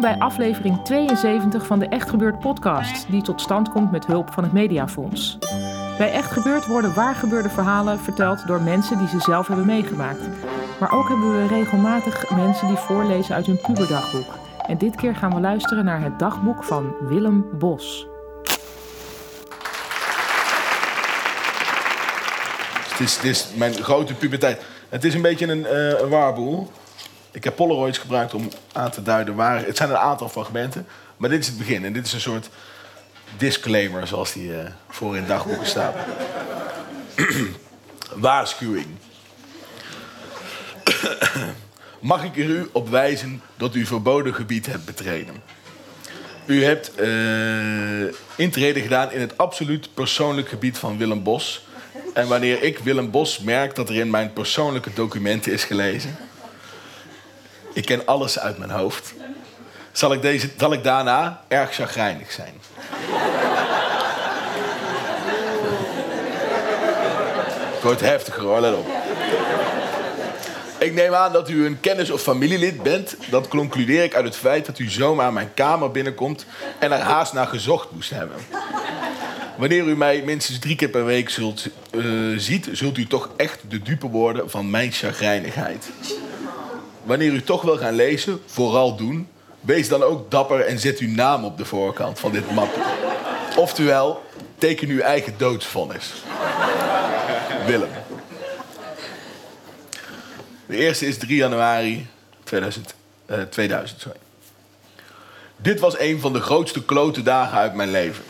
Bij 0.00 0.18
aflevering 0.18 0.84
72 0.84 1.66
van 1.66 1.78
de 1.78 1.88
Echt 1.88 2.08
Gebeurd 2.08 2.38
podcast, 2.38 3.10
die 3.10 3.22
tot 3.22 3.40
stand 3.40 3.68
komt 3.68 3.90
met 3.90 4.06
hulp 4.06 4.32
van 4.32 4.42
het 4.44 4.52
Mediafonds. 4.52 5.38
Bij 5.98 6.12
Echt 6.12 6.30
Gebeurd 6.30 6.66
worden 6.66 6.94
waargebeurde 6.94 7.48
verhalen 7.48 7.98
verteld 7.98 8.46
door 8.46 8.62
mensen 8.62 8.98
die 8.98 9.08
ze 9.08 9.20
zelf 9.20 9.46
hebben 9.46 9.66
meegemaakt. 9.66 10.28
Maar 10.80 10.92
ook 10.92 11.08
hebben 11.08 11.30
we 11.30 11.46
regelmatig 11.46 12.30
mensen 12.30 12.66
die 12.66 12.76
voorlezen 12.76 13.34
uit 13.34 13.46
hun 13.46 13.60
puberdagboek. 13.60 14.34
En 14.66 14.78
dit 14.78 14.96
keer 14.96 15.16
gaan 15.16 15.34
we 15.34 15.40
luisteren 15.40 15.84
naar 15.84 16.02
het 16.02 16.18
dagboek 16.18 16.64
van 16.64 16.94
Willem 17.00 17.46
Bos. 17.58 18.06
Het 22.98 23.24
is, 23.24 23.48
mijn 23.54 23.74
grote 23.74 24.14
puberteit. 24.14 24.62
Het 24.88 25.04
is 25.04 25.14
een 25.14 25.22
beetje 25.22 25.46
een, 25.46 26.02
een 26.02 26.08
waarboel. 26.08 26.70
Ik 27.38 27.44
heb 27.44 27.56
Polaroids 27.56 27.98
gebruikt 27.98 28.34
om 28.34 28.48
aan 28.72 28.90
te 28.90 29.02
duiden 29.02 29.34
waar... 29.34 29.64
Het 29.64 29.76
zijn 29.76 29.90
een 29.90 29.96
aantal 29.96 30.28
fragmenten, 30.28 30.86
maar 31.16 31.30
dit 31.30 31.40
is 31.40 31.46
het 31.46 31.58
begin. 31.58 31.84
En 31.84 31.92
dit 31.92 32.06
is 32.06 32.12
een 32.12 32.20
soort 32.20 32.48
disclaimer, 33.36 34.06
zoals 34.06 34.32
die 34.32 34.54
eh, 34.54 34.70
voor 34.88 35.16
in 35.16 35.26
dagboeken 35.26 35.66
staat. 35.66 35.94
Waarschuwing. 38.14 38.86
Mag 42.00 42.24
ik 42.24 42.36
er 42.36 42.44
u 42.44 42.68
op 42.72 42.88
wijzen 42.88 43.42
dat 43.56 43.74
u 43.74 43.86
verboden 43.86 44.34
gebied 44.34 44.66
hebt 44.66 44.84
betreden? 44.84 45.42
U 46.46 46.64
hebt 46.64 46.94
eh 46.94 48.14
intrede 48.36 48.80
gedaan 48.80 49.12
in 49.12 49.20
het 49.20 49.38
absoluut 49.38 49.94
persoonlijk 49.94 50.48
gebied 50.48 50.78
van 50.78 50.98
Willem 50.98 51.22
Bos. 51.22 51.66
En 52.14 52.28
wanneer 52.28 52.62
ik 52.62 52.78
Willem 52.78 53.10
Bos 53.10 53.38
merk 53.38 53.74
dat 53.74 53.88
er 53.88 53.96
in 53.96 54.10
mijn 54.10 54.32
persoonlijke 54.32 54.90
documenten 54.94 55.52
is 55.52 55.64
gelezen... 55.64 56.16
Ik 57.78 57.84
ken 57.84 58.06
alles 58.06 58.38
uit 58.38 58.58
mijn 58.58 58.70
hoofd. 58.70 59.14
Zal 59.92 60.12
ik, 60.12 60.22
deze, 60.22 60.48
ik 60.70 60.84
daarna 60.84 61.40
erg 61.48 61.74
chagrijnig 61.74 62.32
zijn? 62.32 62.54
Het 67.74 67.82
wordt 67.82 68.00
heftiger 68.00 68.42
hoor, 68.42 68.60
let 68.60 68.74
op. 68.74 68.86
Ik 70.78 70.94
neem 70.94 71.14
aan 71.14 71.32
dat 71.32 71.48
u 71.48 71.66
een 71.66 71.80
kennis 71.80 72.10
of 72.10 72.22
familielid 72.22 72.82
bent. 72.82 73.16
Dat 73.30 73.48
concludeer 73.48 74.02
ik 74.02 74.14
uit 74.14 74.24
het 74.24 74.36
feit 74.36 74.66
dat 74.66 74.78
u 74.78 74.88
zomaar 74.90 75.32
mijn 75.32 75.54
kamer 75.54 75.90
binnenkomt 75.90 76.46
en 76.78 76.92
er 76.92 77.00
haast 77.00 77.32
naar 77.32 77.46
gezocht 77.46 77.90
moest 77.90 78.10
hebben. 78.10 78.36
Wanneer 79.56 79.84
u 79.84 79.96
mij 79.96 80.22
minstens 80.22 80.58
drie 80.58 80.76
keer 80.76 80.88
per 80.88 81.04
week 81.04 81.30
zult, 81.30 81.68
eh, 81.90 82.02
ziet, 82.36 82.68
zult 82.72 82.98
u 82.98 83.06
toch 83.06 83.30
echt 83.36 83.60
de 83.68 83.82
dupe 83.82 84.08
worden 84.08 84.50
van 84.50 84.70
mijn 84.70 84.92
chagrijnigheid. 84.92 85.90
Wanneer 87.08 87.32
u 87.32 87.42
toch 87.42 87.62
wil 87.62 87.76
gaan 87.76 87.94
lezen, 87.94 88.40
vooral 88.46 88.96
doen. 88.96 89.28
Wees 89.60 89.88
dan 89.88 90.02
ook 90.02 90.30
dapper 90.30 90.60
en 90.60 90.78
zet 90.78 90.98
uw 90.98 91.14
naam 91.14 91.44
op 91.44 91.58
de 91.58 91.64
voorkant 91.64 92.20
van 92.20 92.32
dit 92.32 92.50
mapje. 92.50 92.80
Oftewel, 93.56 94.22
teken 94.58 94.88
uw 94.88 95.00
eigen 95.00 95.34
doodsvonnis. 95.36 96.12
Willem. 97.66 97.88
De 100.66 100.76
eerste 100.76 101.06
is 101.06 101.18
3 101.18 101.36
januari 101.36 102.06
2000. 102.44 102.94
eh, 103.26 103.42
2000 103.42 104.00
sorry. 104.00 104.18
Dit 105.56 105.80
was 105.80 105.98
een 105.98 106.20
van 106.20 106.32
de 106.32 106.40
grootste 106.40 106.84
klote 106.84 107.22
dagen 107.22 107.58
uit 107.58 107.74
mijn 107.74 107.90
leven. 107.90 108.24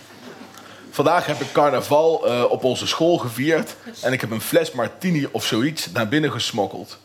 Vandaag 0.91 1.27
heb 1.27 1.41
ik 1.41 1.53
carnaval 1.53 2.27
eh, 2.27 2.44
op 2.50 2.65
onze 2.65 2.87
school 2.87 3.17
gevierd 3.19 3.77
en 4.00 4.12
ik 4.12 4.21
heb 4.21 4.31
een 4.31 4.41
fles 4.41 4.72
martini 4.72 5.28
of 5.31 5.44
zoiets 5.44 5.91
naar 5.93 6.09
binnen 6.09 6.33
gesmokkeld. 6.33 6.99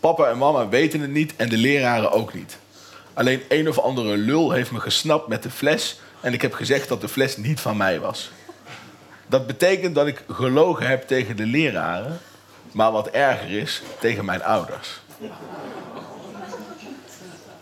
Papa 0.00 0.26
en 0.26 0.38
mama 0.38 0.68
weten 0.68 1.00
het 1.00 1.10
niet 1.10 1.36
en 1.36 1.48
de 1.48 1.56
leraren 1.56 2.12
ook 2.12 2.34
niet. 2.34 2.58
Alleen 3.14 3.42
een 3.48 3.68
of 3.68 3.78
andere 3.78 4.16
lul 4.16 4.50
heeft 4.50 4.70
me 4.70 4.80
gesnapt 4.80 5.26
met 5.28 5.42
de 5.42 5.50
fles 5.50 6.00
en 6.20 6.32
ik 6.32 6.42
heb 6.42 6.52
gezegd 6.52 6.88
dat 6.88 7.00
de 7.00 7.08
fles 7.08 7.36
niet 7.36 7.60
van 7.60 7.76
mij 7.76 8.00
was. 8.00 8.30
Dat 9.26 9.46
betekent 9.46 9.94
dat 9.94 10.06
ik 10.06 10.24
gelogen 10.28 10.86
heb 10.86 11.06
tegen 11.06 11.36
de 11.36 11.46
leraren, 11.46 12.20
maar 12.72 12.92
wat 12.92 13.08
erger 13.08 13.50
is, 13.50 13.82
tegen 13.98 14.24
mijn 14.24 14.42
ouders. 14.42 15.00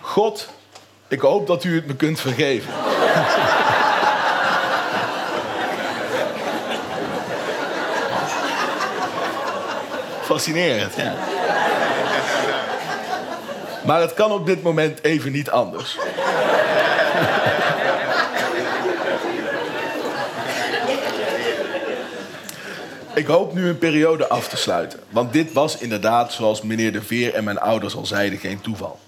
God, 0.01 0.49
ik 1.09 1.21
hoop 1.21 1.47
dat 1.47 1.65
u 1.65 1.75
het 1.75 1.87
me 1.87 1.97
kunt 1.97 2.21
vergeven. 2.21 2.73
Fascinerend, 10.23 10.95
ja. 10.95 11.15
Maar 13.89 14.01
het 14.01 14.15
kan 14.15 14.33
op 14.33 14.47
dit 14.47 14.63
moment 14.63 15.03
even 15.03 15.33
niet 15.33 15.51
anders. 15.51 15.99
Ik 23.15 23.27
hoop 23.27 23.55
nu 23.55 23.69
een 23.69 23.79
periode 23.79 24.29
af 24.29 24.49
te 24.49 24.57
sluiten. 24.57 25.01
Want 25.11 25.33
dit 25.33 25.53
was 25.53 25.79
inderdaad, 25.79 26.33
zoals 26.33 26.63
meneer 26.63 26.93
De 26.93 27.03
Veer 27.03 27.35
en 27.35 27.45
mijn 27.45 27.59
ouders 27.59 27.97
al 27.97 28.07
zeiden, 28.07 28.39
geen 28.39 28.61
toeval. 28.61 28.99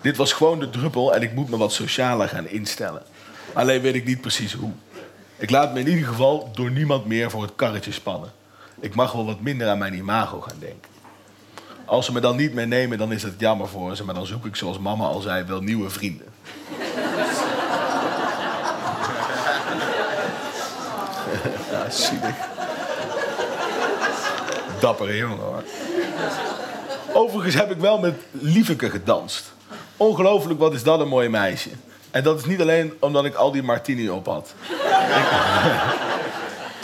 Dit 0.00 0.16
was 0.16 0.32
gewoon 0.32 0.60
de 0.60 0.70
druppel 0.70 1.14
en 1.14 1.22
ik 1.22 1.32
moet 1.32 1.48
me 1.48 1.56
wat 1.56 1.72
socialer 1.72 2.28
gaan 2.28 2.48
instellen. 2.48 3.02
Alleen 3.52 3.80
weet 3.80 3.94
ik 3.94 4.04
niet 4.04 4.20
precies 4.20 4.52
hoe. 4.52 4.72
Ik 5.36 5.50
laat 5.50 5.72
me 5.72 5.80
in 5.80 5.88
ieder 5.88 6.08
geval 6.08 6.50
door 6.54 6.70
niemand 6.70 7.06
meer 7.06 7.30
voor 7.30 7.42
het 7.42 7.54
karretje 7.56 7.92
spannen. 7.92 8.32
Ik 8.80 8.94
mag 8.94 9.12
wel 9.12 9.26
wat 9.26 9.40
minder 9.40 9.68
aan 9.68 9.78
mijn 9.78 9.94
imago 9.94 10.40
gaan 10.40 10.58
denken. 10.58 10.91
Als 11.84 12.06
ze 12.06 12.12
me 12.12 12.20
dan 12.20 12.36
niet 12.36 12.54
meenemen, 12.54 12.98
dan 12.98 13.12
is 13.12 13.22
het 13.22 13.34
jammer 13.38 13.68
voor 13.68 13.96
ze. 13.96 14.04
Maar 14.04 14.14
dan 14.14 14.26
zoek 14.26 14.46
ik, 14.46 14.56
zoals 14.56 14.78
mama 14.78 15.04
al 15.04 15.20
zei, 15.20 15.44
wel 15.44 15.60
nieuwe 15.60 15.90
vrienden. 15.90 16.26
ja, 21.70 21.90
zielig. 21.90 22.34
Dappere 24.80 25.16
jongen 25.16 25.38
hoor. 25.38 25.62
Overigens 27.12 27.54
heb 27.54 27.70
ik 27.70 27.78
wel 27.78 27.98
met 27.98 28.14
Lieveke 28.30 28.90
gedanst. 28.90 29.52
Ongelooflijk, 29.96 30.58
wat 30.58 30.74
is 30.74 30.82
dat 30.82 31.00
een 31.00 31.08
mooi 31.08 31.28
meisje. 31.28 31.70
En 32.10 32.22
dat 32.22 32.38
is 32.38 32.44
niet 32.44 32.60
alleen 32.60 32.92
omdat 32.98 33.24
ik 33.24 33.34
al 33.34 33.52
die 33.52 33.62
martini 33.62 34.08
op 34.08 34.26
had. 34.26 34.54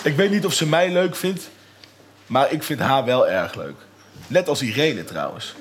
ik 0.02 0.16
weet 0.20 0.30
niet 0.30 0.46
of 0.46 0.52
ze 0.52 0.66
mij 0.66 0.92
leuk 0.92 1.16
vindt, 1.16 1.50
maar 2.26 2.52
ik 2.52 2.62
vind 2.62 2.80
haar 2.80 3.04
wel 3.04 3.28
erg 3.28 3.54
leuk. 3.54 3.86
Net 4.28 4.48
als 4.48 4.62
Irene 4.62 5.04
trouwens. 5.04 5.54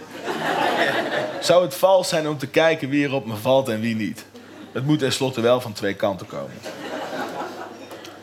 Zou 1.41 1.63
het 1.63 1.75
vals 1.75 2.09
zijn 2.09 2.27
om 2.27 2.37
te 2.37 2.47
kijken 2.47 2.89
wie 2.89 3.05
er 3.05 3.13
op 3.13 3.25
me 3.25 3.35
valt 3.35 3.69
en 3.69 3.79
wie 3.79 3.95
niet? 3.95 4.25
Het 4.71 4.85
moet 4.85 4.99
tenslotte 4.99 5.41
wel 5.41 5.61
van 5.61 5.73
twee 5.73 5.93
kanten 5.93 6.27
komen. 6.27 6.55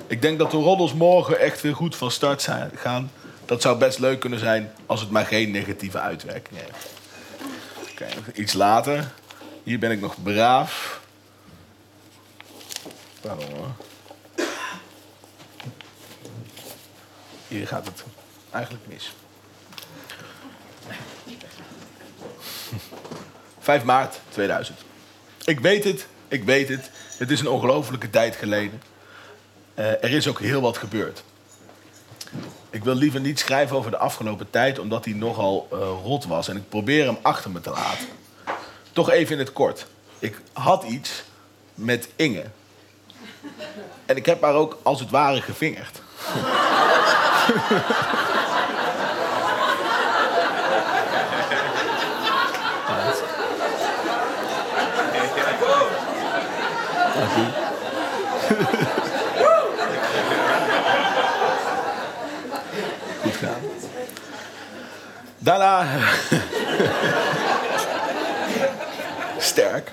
Ik 0.07 0.23
denk 0.23 0.39
dat 0.39 0.51
de 0.51 0.57
roddels 0.57 0.95
morgen 0.95 1.41
echt 1.41 1.61
weer 1.61 1.75
goed 1.75 1.97
van 1.97 2.11
start 2.11 2.43
zijn, 2.43 2.71
gaan. 2.75 3.11
Dat 3.45 3.63
zou 3.63 3.79
best 3.79 3.99
leuk 3.99 4.21
kunnen 4.21 4.39
zijn 4.39 4.73
als 4.87 5.01
het 5.01 5.11
maar 5.11 5.27
geen 5.27 5.51
negatieve 5.51 5.99
uitwerking 5.99 6.59
heeft. 6.59 6.93
Oké, 7.91 8.07
iets 8.35 8.53
later. 8.53 9.13
Hier 9.63 9.79
ben 9.79 9.91
ik 9.91 10.01
nog 10.01 10.23
braaf. 10.23 11.01
Pardon 13.21 13.47
hoor. 13.57 13.71
Hier 17.49 17.67
gaat 17.67 17.87
het 17.87 18.05
eigenlijk 18.51 18.87
mis. 18.87 19.13
5 23.61 23.85
maart 23.85 24.21
2000. 24.29 24.79
Ik 25.45 25.61
weet 25.61 25.85
het, 25.85 26.07
ik 26.29 26.45
weet 26.45 26.69
het. 26.69 26.91
Het 27.17 27.31
is 27.31 27.41
een 27.41 27.49
ongelofelijke 27.49 28.11
tijd 28.11 28.37
geleden. 28.37 28.83
Eh, 29.75 29.87
er 29.87 30.11
is 30.11 30.29
ook 30.29 30.41
heel 30.41 30.61
wat 30.61 30.79
gebeurd. 30.79 31.25
Ik 32.71 32.85
wil 32.85 32.95
liever 32.95 33.21
niet 33.21 33.39
schrijven 33.39 33.77
over 33.77 33.91
de 33.91 33.97
afgelopen 33.97 34.51
tijd, 34.51 34.79
omdat 34.79 35.05
die 35.05 35.15
nogal 35.15 35.69
eh, 35.73 35.79
rot 35.79 36.25
was. 36.25 36.49
En 36.49 36.57
ik 36.57 36.69
probeer 36.69 37.05
hem 37.05 37.19
achter 37.23 37.51
me 37.51 37.61
te 37.61 37.71
laten. 37.71 38.07
Toch 38.93 39.11
even 39.11 39.33
in 39.33 39.39
het 39.39 39.53
kort. 39.53 39.87
Ik 40.19 40.41
had 40.53 40.83
iets 40.83 41.23
met 41.75 42.09
Inge. 42.17 42.45
En 44.07 44.17
ik 44.17 44.27
heb 44.27 44.43
haar 44.43 44.55
ook 44.55 44.79
als 44.83 45.01
het 45.01 45.11
ware 45.11 45.41
gevingerd. 45.41 46.01
Goed 63.23 63.37
gedaan. 63.37 63.61
Daarna. 65.39 65.87
Sterk. 69.39 69.93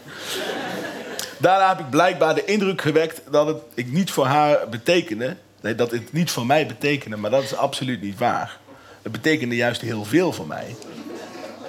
Daarna 1.37 1.69
heb 1.69 1.79
ik 1.79 1.89
blijkbaar 1.89 2.35
de 2.35 2.45
indruk 2.45 2.81
gewekt 2.81 3.21
dat 3.31 3.47
het 3.47 3.57
ik 3.73 3.91
niet 3.91 4.11
voor 4.11 4.25
haar 4.25 4.69
betekende. 4.69 5.35
Nee, 5.61 5.75
dat 5.75 5.91
het 5.91 6.13
niet 6.13 6.31
voor 6.31 6.45
mij 6.45 6.67
betekende, 6.67 7.17
maar 7.17 7.31
dat 7.31 7.43
is 7.43 7.55
absoluut 7.55 8.01
niet 8.01 8.17
waar. 8.17 8.57
Het 9.01 9.11
betekende 9.11 9.55
juist 9.55 9.81
heel 9.81 10.05
veel 10.05 10.33
voor 10.33 10.47
mij. 10.47 10.75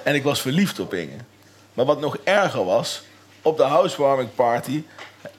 En 0.03 0.15
ik 0.15 0.23
was 0.23 0.41
verliefd 0.41 0.79
op 0.79 0.93
Inge. 0.93 1.17
Maar 1.73 1.85
wat 1.85 1.99
nog 1.99 2.17
erger 2.23 2.65
was, 2.65 3.03
op 3.41 3.57
de 3.57 3.63
housewarming 3.63 4.35
party 4.35 4.83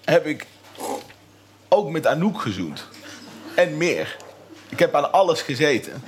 heb 0.05 0.27
ik 0.27 0.47
ook 1.69 1.91
met 1.91 2.07
Anouk 2.07 2.41
gezoend. 2.41 2.85
En 3.55 3.77
meer. 3.77 4.17
Ik 4.69 4.79
heb 4.79 4.95
aan 4.95 5.13
alles 5.13 5.41
gezeten. 5.41 6.03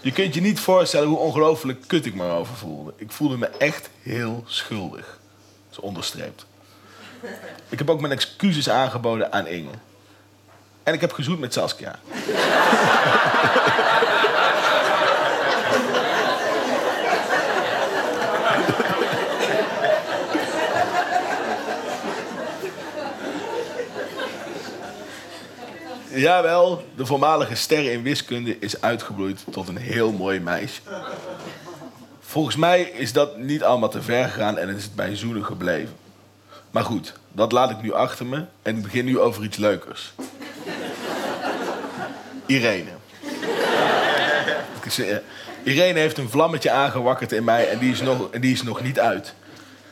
Je 0.00 0.12
kunt 0.12 0.34
je 0.34 0.40
niet 0.40 0.60
voorstellen 0.60 1.08
hoe 1.08 1.18
ongelooflijk 1.18 1.84
kut 1.86 2.06
ik 2.06 2.14
me 2.14 2.30
over 2.30 2.54
voelde. 2.54 2.92
Ik 2.96 3.12
voelde 3.12 3.36
me 3.36 3.46
echt 3.46 3.90
heel 4.02 4.44
schuldig. 4.46 5.18
Zo 5.70 5.80
onderstreept. 5.80 6.46
Ik 7.68 7.78
heb 7.78 7.90
ook 7.90 8.00
mijn 8.00 8.12
excuses 8.12 8.68
aangeboden 8.68 9.32
aan 9.32 9.46
Inge. 9.46 9.70
En 10.82 10.94
ik 10.94 11.00
heb 11.00 11.12
gezoend 11.12 11.38
met 11.38 11.52
Saskia. 11.52 11.98
Jawel, 26.34 26.84
de 26.96 27.06
voormalige 27.06 27.54
ster 27.54 27.92
in 27.92 28.02
wiskunde 28.02 28.58
is 28.58 28.80
uitgebloeid 28.80 29.44
tot 29.50 29.68
een 29.68 29.76
heel 29.76 30.12
mooi 30.12 30.40
meisje. 30.40 30.80
Volgens 32.20 32.56
mij 32.56 32.82
is 32.82 33.12
dat 33.12 33.38
niet 33.38 33.62
allemaal 33.62 33.88
te 33.88 34.02
ver 34.02 34.28
gegaan 34.28 34.58
en 34.58 34.68
is 34.68 34.82
het 34.82 34.94
bij 34.94 35.16
zoenen 35.16 35.44
gebleven. 35.44 35.94
Maar 36.70 36.84
goed, 36.84 37.12
dat 37.32 37.52
laat 37.52 37.70
ik 37.70 37.82
nu 37.82 37.92
achter 37.92 38.26
me 38.26 38.44
en 38.62 38.76
ik 38.76 38.82
begin 38.82 39.04
nu 39.04 39.20
over 39.20 39.44
iets 39.44 39.56
leukers. 39.56 40.12
Irene. 42.46 42.90
Irene 45.62 45.98
heeft 45.98 46.18
een 46.18 46.30
vlammetje 46.30 46.70
aangewakkerd 46.70 47.32
in 47.32 47.44
mij 47.44 47.68
en 47.68 47.78
die 47.78 47.92
is 47.92 48.00
nog, 48.00 48.30
en 48.30 48.40
die 48.40 48.52
is 48.52 48.62
nog 48.62 48.82
niet 48.82 49.00
uit. 49.00 49.34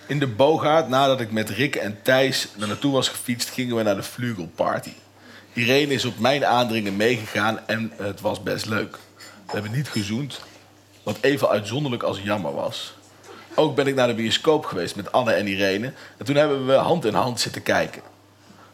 In 0.06 0.18
de 0.18 0.26
Bogaard, 0.26 0.88
nadat 0.88 1.20
ik 1.20 1.32
met 1.32 1.50
Rick 1.50 1.76
en 1.76 1.98
Thijs 2.02 2.48
er 2.60 2.66
naartoe 2.66 2.92
was 2.92 3.08
gefietst, 3.08 3.48
gingen 3.48 3.76
we 3.76 3.82
naar 3.82 3.96
de 3.96 4.02
Vlugelparty. 4.02 4.92
Irene 5.52 5.92
is 5.92 6.04
op 6.04 6.18
mijn 6.18 6.46
aandringen 6.46 6.96
meegegaan 6.96 7.66
en 7.66 7.92
het 7.96 8.20
was 8.20 8.42
best 8.42 8.66
leuk. 8.66 8.98
We 9.46 9.52
hebben 9.52 9.72
niet 9.72 9.88
gezoend, 9.88 10.40
wat 11.02 11.18
even 11.20 11.48
uitzonderlijk 11.48 12.02
als 12.02 12.20
jammer 12.20 12.54
was. 12.54 12.94
Ook 13.54 13.74
ben 13.74 13.86
ik 13.86 13.94
naar 13.94 14.06
de 14.06 14.14
bioscoop 14.14 14.64
geweest 14.64 14.96
met 14.96 15.12
Anne 15.12 15.32
en 15.32 15.46
Irene. 15.46 15.92
En 16.16 16.24
toen 16.24 16.36
hebben 16.36 16.66
we 16.66 16.72
hand 16.72 17.04
in 17.04 17.14
hand 17.14 17.40
zitten 17.40 17.62
kijken. 17.62 18.02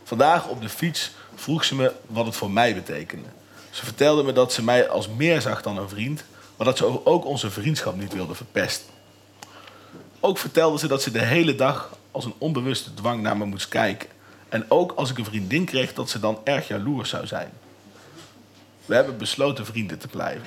Vandaag 0.04 0.48
op 0.48 0.60
de 0.60 0.68
fiets 0.68 1.10
vroeg 1.34 1.64
ze 1.64 1.74
me 1.74 1.92
wat 2.06 2.26
het 2.26 2.36
voor 2.36 2.50
mij 2.50 2.74
betekende. 2.74 3.28
Ze 3.70 3.84
vertelde 3.84 4.22
me 4.22 4.32
dat 4.32 4.52
ze 4.52 4.64
mij 4.64 4.88
als 4.88 5.08
meer 5.08 5.40
zag 5.40 5.62
dan 5.62 5.78
een 5.78 5.88
vriend, 5.88 6.24
maar 6.56 6.66
dat 6.66 6.76
ze 6.76 7.06
ook 7.06 7.24
onze 7.24 7.50
vriendschap 7.50 7.96
niet 7.96 8.12
wilde 8.12 8.34
verpesten. 8.34 8.88
Ook 10.20 10.38
vertelde 10.38 10.78
ze 10.78 10.86
dat 10.86 11.02
ze 11.02 11.10
de 11.10 11.24
hele 11.24 11.54
dag 11.54 11.96
als 12.10 12.24
een 12.24 12.34
onbewuste 12.38 12.94
dwang 12.94 13.22
naar 13.22 13.36
me 13.36 13.44
moest 13.44 13.68
kijken. 13.68 14.08
En 14.48 14.64
ook 14.68 14.92
als 14.96 15.10
ik 15.10 15.18
een 15.18 15.24
vriendin 15.24 15.64
kreeg, 15.64 15.94
dat 15.94 16.10
ze 16.10 16.20
dan 16.20 16.38
erg 16.44 16.68
jaloers 16.68 17.10
zou 17.10 17.26
zijn. 17.26 17.50
We 18.86 18.94
hebben 18.94 19.16
besloten 19.16 19.66
vrienden 19.66 19.98
te 19.98 20.08
blijven. 20.08 20.46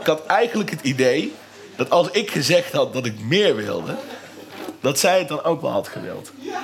ik 0.00 0.06
had 0.06 0.26
eigenlijk 0.26 0.70
het 0.70 0.80
idee 0.82 1.34
dat 1.76 1.90
als 1.90 2.10
ik 2.10 2.30
gezegd 2.30 2.72
had 2.72 2.92
dat 2.92 3.06
ik 3.06 3.20
meer 3.20 3.56
wilde, 3.56 3.94
dat 4.80 4.98
zij 4.98 5.18
het 5.18 5.28
dan 5.28 5.42
ook 5.42 5.60
wel 5.60 5.70
had 5.70 5.88
gewild. 5.88 6.32
Ja. 6.38 6.60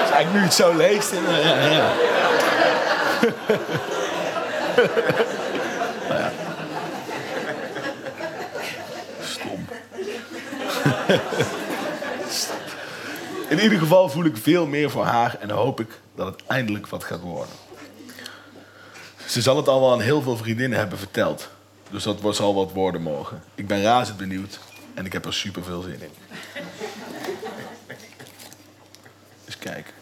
Dus 0.00 0.10
eigenlijk 0.10 0.32
nu 0.32 0.40
het 0.40 0.54
zo 0.54 0.76
leest. 0.76 1.12
Ja, 1.12 1.38
ja. 1.70 1.92
nou 6.08 6.20
ja. 6.20 6.32
In 13.48 13.60
ieder 13.60 13.78
geval 13.78 14.08
voel 14.08 14.24
ik 14.24 14.36
veel 14.36 14.66
meer 14.66 14.90
voor 14.90 15.04
haar 15.04 15.36
en 15.40 15.50
hoop 15.50 15.80
ik 15.80 16.00
dat 16.14 16.26
het 16.26 16.42
eindelijk 16.46 16.86
wat 16.86 17.04
gaat 17.04 17.20
worden. 17.20 17.54
Ze 19.26 19.42
zal 19.42 19.56
het 19.56 19.68
al 19.68 19.80
wel 19.80 19.92
aan 19.92 20.00
heel 20.00 20.22
veel 20.22 20.36
vriendinnen 20.36 20.78
hebben 20.78 20.98
verteld. 20.98 21.48
Dus 21.90 22.02
dat 22.02 22.36
zal 22.36 22.54
wat 22.54 22.72
worden 22.72 23.02
morgen. 23.02 23.42
Ik 23.54 23.66
ben 23.66 23.82
razend 23.82 24.16
benieuwd 24.16 24.58
en 24.94 25.06
ik 25.06 25.12
heb 25.12 25.24
er 25.24 25.34
super 25.34 25.64
veel 25.64 25.82
zin 25.82 26.00
in. 26.00 26.10
Eens 29.44 29.58
kijken. 29.58 29.92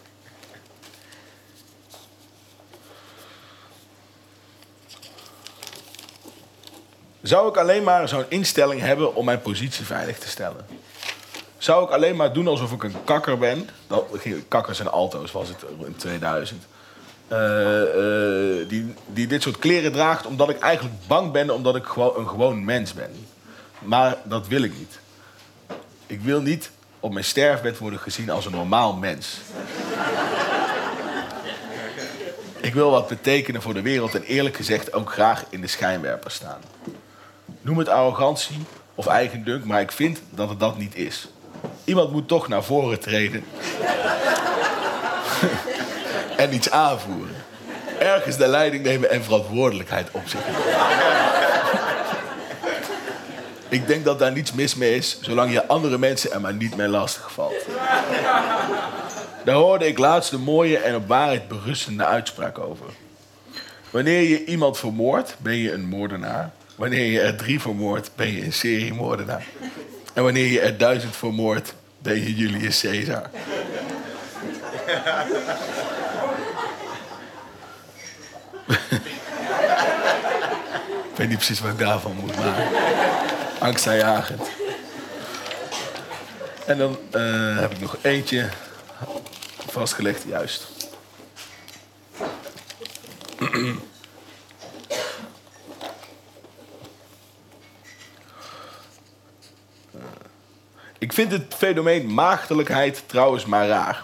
Zou 7.21 7.49
ik 7.49 7.57
alleen 7.57 7.83
maar 7.83 8.07
zo'n 8.07 8.25
instelling 8.29 8.81
hebben 8.81 9.15
om 9.15 9.25
mijn 9.25 9.41
positie 9.41 9.85
veilig 9.85 10.19
te 10.19 10.27
stellen? 10.27 10.65
Zou 11.57 11.83
ik 11.83 11.89
alleen 11.89 12.15
maar 12.15 12.33
doen 12.33 12.47
alsof 12.47 12.71
ik 12.71 12.83
een 12.83 13.03
kakker 13.03 13.37
ben? 13.37 13.69
Dat, 13.87 14.05
kakkers 14.47 14.79
en 14.79 14.91
alto's 14.91 15.31
was 15.31 15.47
het 15.47 15.65
in 15.85 15.95
2000. 15.95 16.63
Uh, 17.31 17.37
uh, 17.37 18.69
die, 18.69 18.93
die 19.07 19.27
dit 19.27 19.41
soort 19.41 19.59
kleren 19.59 19.91
draagt 19.91 20.25
omdat 20.25 20.49
ik 20.49 20.59
eigenlijk 20.59 20.95
bang 21.07 21.31
ben 21.31 21.49
omdat 21.49 21.75
ik 21.75 21.85
gewoon 21.85 22.17
een 22.17 22.27
gewoon 22.27 22.65
mens 22.65 22.93
ben. 22.93 23.27
Maar 23.79 24.17
dat 24.23 24.47
wil 24.47 24.63
ik 24.63 24.77
niet. 24.77 24.99
Ik 26.07 26.21
wil 26.21 26.41
niet 26.41 26.71
op 26.99 27.13
mijn 27.13 27.25
sterfbed 27.25 27.77
worden 27.77 27.99
gezien 27.99 28.29
als 28.29 28.45
een 28.45 28.51
normaal 28.51 28.93
mens. 28.93 29.37
ik 32.61 32.73
wil 32.73 32.91
wat 32.91 33.07
betekenen 33.07 33.61
voor 33.61 33.73
de 33.73 33.81
wereld 33.81 34.15
en 34.15 34.23
eerlijk 34.23 34.55
gezegd 34.55 34.93
ook 34.93 35.11
graag 35.11 35.45
in 35.49 35.61
de 35.61 35.67
schijnwerper 35.67 36.31
staan. 36.31 36.61
Noem 37.61 37.77
het 37.77 37.89
arrogantie 37.89 38.65
of 38.95 39.07
eigendunk, 39.07 39.65
maar 39.65 39.81
ik 39.81 39.91
vind 39.91 40.21
dat 40.29 40.49
het 40.49 40.59
dat 40.59 40.77
niet 40.77 40.95
is. 40.95 41.27
Iemand 41.85 42.11
moet 42.11 42.27
toch 42.27 42.47
naar 42.47 42.63
voren 42.63 42.99
treden. 42.99 43.43
en 46.37 46.53
iets 46.53 46.69
aanvoeren. 46.69 47.35
Ergens 47.99 48.37
de 48.37 48.47
leiding 48.47 48.83
nemen 48.83 49.09
en 49.09 49.23
verantwoordelijkheid 49.23 50.07
op 50.11 50.21
zich. 50.25 50.41
Ik 53.69 53.87
denk 53.87 54.05
dat 54.05 54.19
daar 54.19 54.31
niets 54.31 54.53
mis 54.53 54.75
mee 54.75 54.95
is, 54.95 55.17
zolang 55.21 55.51
je 55.51 55.67
andere 55.67 55.97
mensen 55.97 56.31
er 56.31 56.41
maar 56.41 56.53
niet 56.53 56.75
mee 56.75 56.87
lastig 56.87 57.31
valt. 57.31 57.65
Daar 59.45 59.55
hoorde 59.55 59.87
ik 59.87 59.97
laatst 59.97 60.31
een 60.31 60.41
mooie 60.41 60.77
en 60.77 60.95
op 60.95 61.07
waarheid 61.07 61.47
berustende 61.47 62.05
uitspraak 62.05 62.59
over. 62.59 62.85
Wanneer 63.89 64.21
je 64.21 64.45
iemand 64.45 64.77
vermoordt, 64.77 65.35
ben 65.39 65.55
je 65.55 65.71
een 65.71 65.85
moordenaar. 65.85 66.51
Wanneer 66.75 67.05
je 67.05 67.21
er 67.21 67.35
drie 67.35 67.61
vermoordt, 67.61 68.11
ben 68.15 68.31
je 68.31 68.43
een 68.43 68.53
seriemoordenaar. 68.53 69.45
En 70.15 70.23
wanneer 70.23 70.47
je 70.47 70.59
er 70.59 70.77
duizend 70.77 71.15
vermoordt, 71.15 71.73
ben 71.97 72.15
je 72.15 72.35
Julius 72.35 72.81
Caesar. 72.81 73.29
ik 81.11 81.15
weet 81.15 81.27
niet 81.27 81.37
precies 81.37 81.59
wat 81.59 81.71
ik 81.71 81.77
daarvan 81.77 82.15
moet 82.15 82.35
maken. 82.35 82.67
Angstaanjagend. 83.59 84.41
En 86.65 86.77
dan 86.77 86.97
uh, 87.15 87.59
heb 87.59 87.71
ik 87.71 87.79
nog 87.79 87.97
eentje 88.01 88.49
vastgelegd, 89.69 90.23
juist. 90.27 90.67
Ik 101.05 101.13
vind 101.13 101.31
het 101.31 101.53
fenomeen 101.57 102.13
maagdelijkheid 102.13 103.03
trouwens 103.05 103.45
maar 103.45 103.67
raar. 103.67 104.03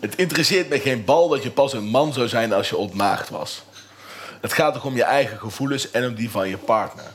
Het 0.00 0.16
interesseert 0.16 0.68
me 0.68 0.80
geen 0.80 1.04
bal 1.04 1.28
dat 1.28 1.42
je 1.42 1.50
pas 1.50 1.72
een 1.72 1.84
man 1.84 2.12
zou 2.12 2.28
zijn 2.28 2.52
als 2.52 2.68
je 2.68 2.76
ontmaagd 2.76 3.28
was. 3.28 3.62
Het 4.40 4.52
gaat 4.52 4.74
toch 4.74 4.84
om 4.84 4.96
je 4.96 5.02
eigen 5.02 5.38
gevoelens 5.38 5.90
en 5.90 6.06
om 6.06 6.14
die 6.14 6.30
van 6.30 6.48
je 6.48 6.56
partner. 6.56 7.12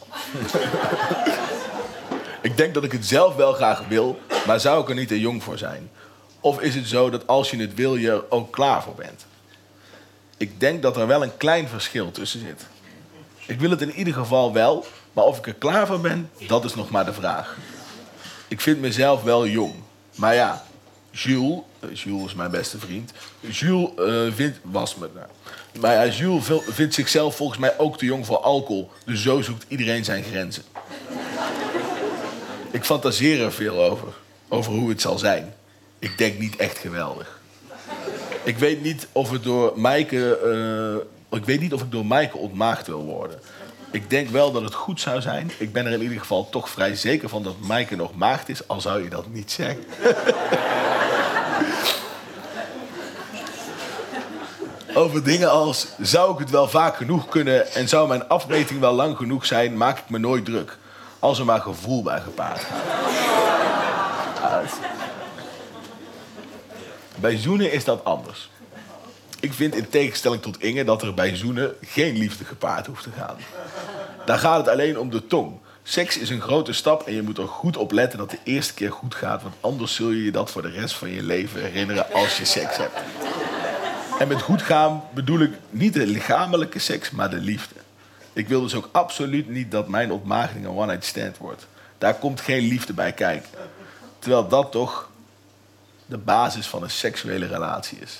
ik 2.41 2.57
denk 2.57 2.73
dat 2.73 2.83
ik 2.83 2.91
het 2.91 3.05
zelf 3.05 3.35
wel 3.35 3.53
graag 3.53 3.87
wil, 3.87 4.19
maar 4.47 4.59
zou 4.59 4.81
ik 4.81 4.89
er 4.89 4.95
niet 4.95 5.07
te 5.07 5.19
jong 5.19 5.43
voor 5.43 5.57
zijn? 5.57 5.91
Of 6.39 6.61
is 6.61 6.75
het 6.75 6.87
zo 6.87 7.09
dat 7.09 7.27
als 7.27 7.49
je 7.49 7.57
het 7.57 7.73
wil, 7.73 7.95
je 7.95 8.11
er 8.11 8.23
ook 8.29 8.51
klaar 8.51 8.83
voor 8.83 8.95
bent? 8.95 9.25
Ik 10.37 10.59
denk 10.59 10.81
dat 10.81 10.97
er 10.97 11.07
wel 11.07 11.23
een 11.23 11.37
klein 11.37 11.67
verschil 11.67 12.11
tussen 12.11 12.39
zit. 12.39 12.65
Ik 13.45 13.59
wil 13.59 13.69
het 13.69 13.81
in 13.81 13.93
ieder 13.93 14.13
geval 14.13 14.53
wel, 14.53 14.85
maar 15.17 15.25
of 15.25 15.37
ik 15.37 15.47
er 15.47 15.53
klaar 15.53 15.87
voor 15.87 15.99
ben, 15.99 16.29
dat 16.47 16.65
is 16.65 16.75
nog 16.75 16.89
maar 16.89 17.05
de 17.05 17.13
vraag. 17.13 17.57
Ik 18.47 18.61
vind 18.61 18.79
mezelf 18.79 19.23
wel 19.23 19.47
jong. 19.47 19.73
Maar 20.15 20.35
ja, 20.35 20.63
Jules, 21.11 21.59
eh, 21.79 21.89
Jules 21.93 22.25
is 22.25 22.33
mijn 22.33 22.51
beste 22.51 22.79
vriend. 22.79 23.11
Jules 23.39 23.89
uh, 23.99 24.33
vindt, 24.33 24.59
was 24.63 24.95
me 24.95 25.09
daar. 25.13 25.29
Maar 25.79 25.93
ja, 25.93 26.13
Jules 26.13 26.45
vindt 26.69 26.93
zichzelf 26.93 27.35
volgens 27.35 27.59
mij 27.59 27.77
ook 27.77 27.97
te 27.97 28.05
jong 28.05 28.25
voor 28.25 28.37
alcohol. 28.37 28.89
Dus 29.05 29.21
zo 29.21 29.41
zoekt 29.41 29.65
iedereen 29.67 30.05
zijn 30.05 30.23
grenzen. 30.23 30.63
ik 32.71 32.83
fantaseer 32.85 33.41
er 33.41 33.53
veel 33.53 33.83
over. 33.83 34.07
Over 34.47 34.73
hoe 34.73 34.89
het 34.89 35.01
zal 35.01 35.17
zijn. 35.17 35.53
Ik 35.99 36.17
denk 36.17 36.39
niet 36.39 36.55
echt 36.55 36.77
geweldig. 36.77 37.39
Ik 38.43 38.57
weet 38.57 38.81
niet 38.81 39.07
of 39.11 39.31
het 39.31 39.43
door 39.43 39.79
Maaike... 39.79 40.39
Uh, 41.31 41.37
ik 41.39 41.45
weet 41.45 41.59
niet 41.59 41.73
of 41.73 41.81
ik 41.81 41.91
door 41.91 42.05
Maaike 42.05 42.37
ontmaagd 42.37 42.87
wil 42.87 43.03
worden. 43.03 43.39
Ik 43.97 44.09
denk 44.09 44.29
wel 44.29 44.51
dat 44.51 44.61
het 44.61 44.73
goed 44.73 45.01
zou 45.01 45.21
zijn. 45.21 45.51
Ik 45.57 45.73
ben 45.73 45.85
er 45.85 45.91
in 45.91 46.01
ieder 46.01 46.19
geval 46.19 46.49
toch 46.49 46.69
vrij 46.69 46.95
zeker 46.95 47.29
van 47.29 47.43
dat 47.43 47.55
Maaike 47.59 47.95
nog 47.95 48.15
maagd 48.15 48.49
is, 48.49 48.67
al 48.67 48.81
zou 48.81 49.03
je 49.03 49.09
dat 49.09 49.27
niet 49.27 49.51
zeggen. 49.51 49.83
Over 55.01 55.23
dingen 55.23 55.51
als 55.51 55.87
zou 56.01 56.33
ik 56.33 56.39
het 56.39 56.49
wel 56.49 56.67
vaak 56.67 56.95
genoeg 56.95 57.27
kunnen 57.27 57.71
en 57.71 57.87
zou 57.87 58.07
mijn 58.07 58.27
afmeting 58.27 58.79
wel 58.79 58.93
lang 58.93 59.17
genoeg 59.17 59.45
zijn, 59.45 59.77
maak 59.77 59.97
ik 59.97 60.09
me 60.09 60.17
nooit 60.17 60.45
druk. 60.45 60.77
Als 61.19 61.39
er 61.39 61.45
maar 61.45 61.61
gevoel 61.61 62.03
bij 62.03 62.19
gepaard 62.19 62.61
gaat. 64.39 64.79
Bij 67.15 67.37
zoenen 67.37 67.71
is 67.71 67.83
dat 67.83 68.03
anders. 68.03 68.49
Ik 69.39 69.53
vind 69.53 69.75
in 69.75 69.89
tegenstelling 69.89 70.41
tot 70.41 70.61
Inge 70.61 70.83
dat 70.83 71.01
er 71.01 71.13
bij 71.13 71.35
zoenen 71.35 71.75
geen 71.81 72.17
liefde 72.17 72.45
gepaard 72.45 72.85
hoeft 72.85 73.03
te 73.03 73.09
gaan. 73.17 73.35
Daar 74.25 74.39
gaat 74.39 74.57
het 74.57 74.67
alleen 74.67 74.99
om 74.99 75.09
de 75.09 75.27
tong. 75.27 75.59
Seks 75.83 76.17
is 76.17 76.29
een 76.29 76.41
grote 76.41 76.73
stap 76.73 77.07
en 77.07 77.13
je 77.13 77.21
moet 77.21 77.37
er 77.37 77.47
goed 77.47 77.77
op 77.77 77.91
letten 77.91 78.19
dat 78.19 78.29
de 78.29 78.39
eerste 78.43 78.73
keer 78.73 78.91
goed 78.91 79.15
gaat, 79.15 79.41
want 79.41 79.55
anders 79.61 79.95
zul 79.95 80.09
je 80.09 80.23
je 80.23 80.31
dat 80.31 80.51
voor 80.51 80.61
de 80.61 80.69
rest 80.69 80.95
van 80.95 81.09
je 81.09 81.23
leven 81.23 81.61
herinneren 81.61 82.13
als 82.13 82.37
je 82.37 82.45
seks 82.45 82.77
hebt. 82.77 82.99
En 84.19 84.27
met 84.27 84.41
goed 84.41 84.61
gaan 84.61 85.03
bedoel 85.13 85.39
ik 85.39 85.51
niet 85.69 85.93
de 85.93 86.05
lichamelijke 86.05 86.79
seks, 86.79 87.11
maar 87.11 87.29
de 87.29 87.39
liefde. 87.39 87.75
Ik 88.33 88.47
wil 88.47 88.61
dus 88.61 88.75
ook 88.75 88.89
absoluut 88.91 89.49
niet 89.49 89.71
dat 89.71 89.87
mijn 89.87 90.11
ontmaagding 90.11 90.65
een 90.65 90.71
one-night 90.71 91.05
stand 91.05 91.37
wordt. 91.37 91.67
Daar 91.97 92.13
komt 92.13 92.41
geen 92.41 92.67
liefde 92.67 92.93
bij 92.93 93.11
kijken. 93.11 93.49
Terwijl 94.19 94.47
dat 94.47 94.71
toch 94.71 95.06
de 96.07 96.17
basis 96.17 96.67
van 96.67 96.83
een 96.83 96.89
seksuele 96.89 97.47
relatie 97.47 97.97
is. 98.01 98.19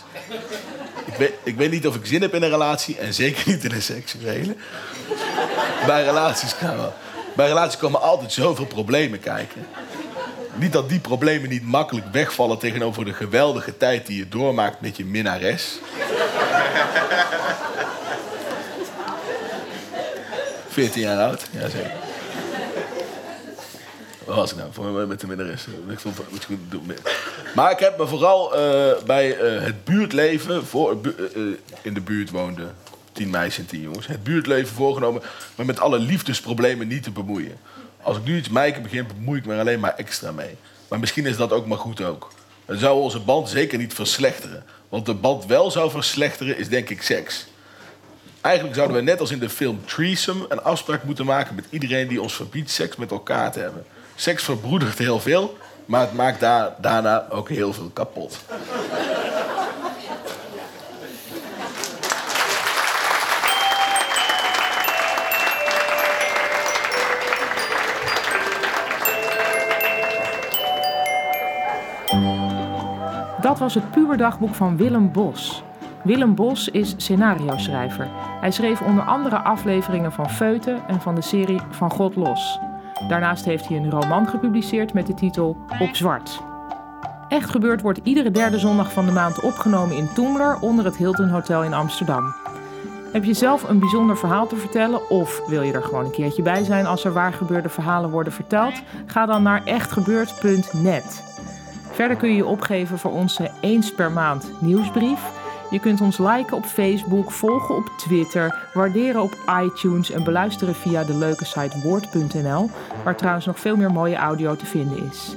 Ik 1.05 1.13
weet, 1.13 1.33
ik 1.43 1.55
weet 1.55 1.71
niet 1.71 1.87
of 1.87 1.95
ik 1.95 2.05
zin 2.05 2.21
heb 2.21 2.33
in 2.33 2.43
een 2.43 2.49
relatie 2.49 2.97
en 2.97 3.13
zeker 3.13 3.43
niet 3.51 3.63
in 3.63 3.71
een 3.71 3.81
seksuele. 3.81 4.55
Bij 5.85 6.03
relaties, 6.03 6.57
kan 6.57 6.91
bij 7.35 7.47
relaties 7.47 7.77
komen 7.77 8.01
altijd 8.01 8.31
zoveel 8.31 8.65
problemen 8.65 9.19
kijken. 9.19 9.67
Niet 10.55 10.73
dat 10.73 10.89
die 10.89 10.99
problemen 10.99 11.49
niet 11.49 11.63
makkelijk 11.63 12.05
wegvallen 12.11 12.57
tegenover 12.57 13.05
de 13.05 13.13
geweldige 13.13 13.77
tijd 13.77 14.05
die 14.05 14.17
je 14.17 14.29
doormaakt 14.29 14.81
met 14.81 14.97
je 14.97 15.05
minnares. 15.05 15.79
14 20.69 21.01
jaar 21.01 21.27
oud, 21.27 21.47
ja 21.51 21.69
zeker. 21.69 22.06
Wat 24.27 24.35
was 24.35 24.51
ik 24.51 24.57
nou? 24.57 24.73
Voor 24.73 25.07
met 25.07 25.19
de 25.19 25.27
minnares. 25.27 25.65
Maar 27.55 27.71
ik 27.71 27.79
heb 27.79 27.97
me 27.97 28.07
vooral 28.07 28.53
uh, 28.55 29.03
bij 29.05 29.41
uh, 29.41 29.63
het 29.63 29.83
buurtleven 29.83 30.65
voor, 30.65 30.97
uh, 31.35 31.57
in 31.81 31.93
de 31.93 32.01
buurt 32.01 32.29
woonde 32.29 32.67
tien 33.11 33.29
meisjes 33.29 33.57
en 33.57 33.65
tien 33.65 33.81
jongens. 33.81 34.07
Het 34.07 34.23
buurtleven 34.23 34.75
voorgenomen, 34.75 35.21
maar 35.55 35.65
met 35.65 35.79
alle 35.79 35.99
liefdesproblemen 35.99 36.87
niet 36.87 37.03
te 37.03 37.11
bemoeien. 37.11 37.57
Als 38.01 38.17
ik 38.17 38.23
nu 38.23 38.37
iets 38.37 38.49
mijken 38.49 38.81
begin, 38.81 39.07
bemoei 39.07 39.39
ik 39.39 39.45
me 39.45 39.59
alleen 39.59 39.79
maar 39.79 39.95
extra 39.95 40.31
mee. 40.31 40.57
Maar 40.87 40.99
misschien 40.99 41.25
is 41.25 41.37
dat 41.37 41.51
ook 41.51 41.67
maar 41.67 41.77
goed 41.77 42.01
ook. 42.01 42.31
Het 42.65 42.79
zou 42.79 43.01
onze 43.01 43.19
band 43.19 43.49
zeker 43.49 43.77
niet 43.77 43.93
verslechteren. 43.93 44.63
Want 44.89 45.05
de 45.05 45.13
band 45.13 45.45
wel 45.45 45.71
zou 45.71 45.91
verslechteren, 45.91 46.57
is 46.57 46.69
denk 46.69 46.89
ik 46.89 47.01
seks. 47.01 47.47
Eigenlijk 48.41 48.75
zouden 48.75 48.97
we 48.97 49.03
net 49.03 49.19
als 49.19 49.31
in 49.31 49.39
de 49.39 49.49
film 49.49 49.85
Threesome 49.85 50.45
een 50.49 50.61
afspraak 50.61 51.03
moeten 51.03 51.25
maken 51.25 51.55
met 51.55 51.65
iedereen 51.69 52.07
die 52.07 52.21
ons 52.21 52.33
verbiedt 52.33 52.69
seks 52.69 52.95
met 52.95 53.11
elkaar 53.11 53.51
te 53.51 53.59
hebben. 53.59 53.85
Seks 54.19 54.43
verbroedert 54.43 54.97
heel 54.97 55.19
veel, 55.19 55.57
maar 55.85 56.01
het 56.01 56.13
maakt 56.13 56.39
daar, 56.39 56.75
daarna 56.81 57.25
ook 57.29 57.49
heel 57.49 57.73
veel 57.73 57.89
kapot. 57.93 58.39
Dat 73.41 73.59
was 73.59 73.73
het 73.73 73.91
puberdagboek 73.91 74.55
van 74.55 74.77
Willem 74.77 75.11
Bos. 75.11 75.63
Willem 76.03 76.35
Bos 76.35 76.69
is 76.69 76.93
scenario-schrijver. 76.97 78.07
Hij 78.41 78.51
schreef 78.51 78.81
onder 78.81 79.03
andere 79.03 79.37
afleveringen 79.37 80.11
van 80.11 80.29
Feuten 80.29 80.87
en 80.87 81.01
van 81.01 81.15
de 81.15 81.21
serie 81.21 81.61
Van 81.69 81.91
God 81.91 82.15
Los. 82.15 82.59
Daarnaast 83.07 83.45
heeft 83.45 83.67
hij 83.67 83.77
een 83.77 83.89
roman 83.89 84.27
gepubliceerd 84.27 84.93
met 84.93 85.07
de 85.07 85.13
titel 85.13 85.57
Op 85.79 85.95
Zwart. 85.95 86.41
Echt 87.27 87.49
gebeurd 87.49 87.81
wordt 87.81 87.99
iedere 88.03 88.31
derde 88.31 88.59
zondag 88.59 88.93
van 88.93 89.05
de 89.05 89.11
maand 89.11 89.41
opgenomen 89.41 89.95
in 89.95 90.13
Toemler 90.13 90.59
onder 90.59 90.85
het 90.85 90.97
Hilton 90.97 91.29
Hotel 91.29 91.63
in 91.63 91.73
Amsterdam. 91.73 92.33
Heb 93.11 93.23
je 93.23 93.33
zelf 93.33 93.69
een 93.69 93.79
bijzonder 93.79 94.17
verhaal 94.17 94.47
te 94.47 94.55
vertellen 94.55 95.09
of 95.09 95.41
wil 95.47 95.61
je 95.61 95.73
er 95.73 95.83
gewoon 95.83 96.05
een 96.05 96.11
keertje 96.11 96.41
bij 96.41 96.63
zijn 96.63 96.85
als 96.85 97.03
er 97.03 97.13
waar 97.13 97.33
gebeurde 97.33 97.69
verhalen 97.69 98.09
worden 98.09 98.33
verteld? 98.33 98.81
Ga 99.05 99.25
dan 99.25 99.43
naar 99.43 99.65
echtgebeurd.net. 99.65 101.23
Verder 101.91 102.17
kun 102.17 102.29
je 102.29 102.35
je 102.35 102.45
opgeven 102.45 102.99
voor 102.99 103.11
onze 103.11 103.51
eens 103.61 103.93
per 103.93 104.11
maand 104.11 104.51
nieuwsbrief. 104.59 105.36
Je 105.69 105.79
kunt 105.79 106.01
ons 106.01 106.17
liken 106.17 106.57
op 106.57 106.65
Facebook, 106.65 107.31
volgen 107.31 107.75
op 107.75 107.89
Twitter, 107.97 108.69
waarderen 108.73 109.21
op 109.21 109.37
iTunes 109.63 110.11
en 110.11 110.23
beluisteren 110.23 110.75
via 110.75 111.03
de 111.03 111.17
leuke 111.17 111.45
site 111.45 111.81
woord.nl, 111.81 112.69
waar 113.03 113.15
trouwens 113.15 113.45
nog 113.45 113.59
veel 113.59 113.75
meer 113.75 113.91
mooie 113.91 114.15
audio 114.15 114.55
te 114.55 114.65
vinden 114.65 115.09
is. 115.11 115.35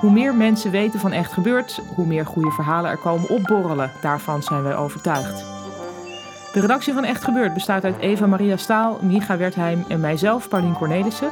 Hoe 0.00 0.10
meer 0.10 0.34
mensen 0.34 0.70
weten 0.70 1.00
van 1.00 1.12
echt 1.12 1.32
gebeurd, 1.32 1.80
hoe 1.94 2.06
meer 2.06 2.26
goede 2.26 2.50
verhalen 2.50 2.90
er 2.90 2.96
komen 2.96 3.28
opborrelen. 3.28 3.90
Daarvan 4.00 4.42
zijn 4.42 4.62
wij 4.62 4.76
overtuigd. 4.76 5.44
De 6.52 6.60
redactie 6.60 6.92
van 6.92 7.04
Echt 7.04 7.24
Gebeurd 7.24 7.54
bestaat 7.54 7.84
uit 7.84 7.98
Eva 7.98 8.26
Maria 8.26 8.56
Staal, 8.56 8.98
Micha 9.02 9.36
Wertheim 9.36 9.84
en 9.88 10.00
mijzelf, 10.00 10.48
Paulien 10.48 10.74
Cornelissen. 10.74 11.30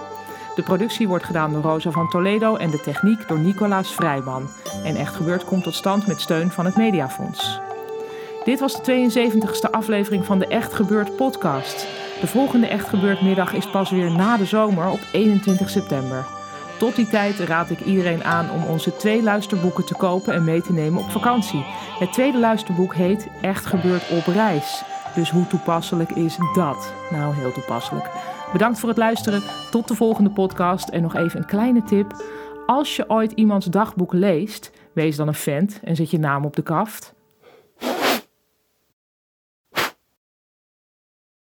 De 0.55 0.63
productie 0.63 1.09
wordt 1.09 1.25
gedaan 1.25 1.53
door 1.53 1.63
Rosa 1.63 1.91
van 1.91 2.09
Toledo 2.09 2.57
en 2.57 2.71
de 2.71 2.81
techniek 2.81 3.29
door 3.29 3.39
Nicolaas 3.39 3.95
Vrijman. 3.95 4.49
En 4.85 4.97
Echt 4.97 5.15
Gebeurd 5.15 5.45
komt 5.45 5.63
tot 5.63 5.75
stand 5.75 6.07
met 6.07 6.21
steun 6.21 6.51
van 6.51 6.65
het 6.65 6.77
Mediafonds. 6.77 7.61
Dit 8.47 8.61
was 8.61 8.83
de 8.83 9.11
72e 9.11 9.71
aflevering 9.71 10.25
van 10.25 10.39
de 10.39 10.47
Echt 10.47 10.75
Gebeurd 10.75 11.17
podcast. 11.17 11.87
De 12.21 12.27
volgende 12.27 12.67
Echt 12.67 12.89
Gebeurd 12.89 13.23
middag 13.23 13.53
is 13.53 13.71
pas 13.71 13.91
weer 13.91 14.11
na 14.11 14.37
de 14.37 14.45
zomer 14.45 14.91
op 14.91 15.01
21 15.13 15.71
september. 15.71 16.27
Tot 16.79 16.97
die 16.97 17.09
tijd 17.09 17.39
raad 17.39 17.71
ik 17.71 17.81
iedereen 17.81 18.25
aan 18.25 18.51
om 18.51 18.65
onze 18.65 18.97
twee 18.97 19.23
luisterboeken 19.23 19.87
te 19.87 19.95
kopen 19.95 20.35
en 20.35 20.45
mee 20.45 20.63
te 20.63 20.73
nemen 20.73 21.01
op 21.01 21.11
vakantie. 21.11 21.65
Het 21.99 22.13
tweede 22.13 22.39
luisterboek 22.39 22.95
heet 22.95 23.29
Echt 23.41 23.67
Gebeurd 23.67 24.11
op 24.11 24.27
reis. 24.27 24.83
Dus 25.15 25.31
hoe 25.31 25.47
toepasselijk 25.47 26.11
is 26.11 26.39
dat? 26.55 26.93
Nou, 27.11 27.35
heel 27.35 27.53
toepasselijk. 27.53 28.11
Bedankt 28.53 28.79
voor 28.79 28.89
het 28.89 28.99
luisteren. 28.99 29.43
Tot 29.71 29.89
de 29.89 29.95
volgende 29.95 30.31
podcast. 30.31 30.89
En 30.89 31.03
nog 31.03 31.15
even 31.15 31.41
een 31.41 31.47
kleine 31.47 31.83
tip. 31.83 32.25
Als 32.67 32.97
je 32.97 33.11
ooit 33.11 33.33
iemands 33.33 33.67
dagboek 33.67 34.13
leest, 34.13 34.71
wees 34.93 35.17
dan 35.17 35.29
een 35.29 35.35
vent 35.35 35.81
en 35.85 35.97
zet 35.97 36.11
je 36.11 36.19
naam 36.19 36.45
op 36.45 36.57
de 36.57 36.63
kaft. 36.63 37.16